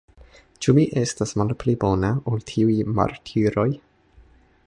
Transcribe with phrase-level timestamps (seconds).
[0.65, 3.69] Ĉu mi estas malpli bona, ol tiuj martiroj?